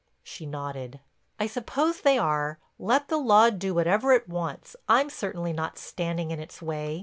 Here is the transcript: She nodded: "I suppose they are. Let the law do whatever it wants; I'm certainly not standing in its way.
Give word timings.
She 0.23 0.47
nodded: 0.47 0.99
"I 1.39 1.45
suppose 1.45 2.01
they 2.01 2.17
are. 2.17 2.57
Let 2.79 3.07
the 3.07 3.19
law 3.19 3.51
do 3.51 3.75
whatever 3.75 4.13
it 4.13 4.27
wants; 4.27 4.75
I'm 4.89 5.11
certainly 5.11 5.53
not 5.53 5.77
standing 5.77 6.31
in 6.31 6.39
its 6.39 6.59
way. 6.59 6.99